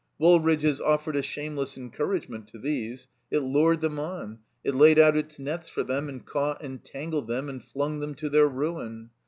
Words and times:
Woolridge's 0.17 0.81
offered 0.81 1.15
a 1.15 1.21
shameless 1.21 1.77
en 1.77 1.91
couragement 1.91 2.47
to 2.47 2.57
these. 2.57 3.07
It 3.29 3.41
lured 3.41 3.81
them 3.81 3.99
on; 3.99 4.39
it 4.63 4.73
laid 4.73 4.97
out 4.97 5.15
its 5.15 5.37
nets 5.37 5.69
for 5.69 5.83
them 5.83 6.09
and 6.09 6.25
caught 6.25 6.63
and 6.63 6.83
tangled 6.83 7.27
them 7.27 7.49
and 7.49 7.61
flimg 7.61 7.99
them 7.99 8.15
to 8.15 8.27
their 8.27 8.47
ruin. 8.47 9.11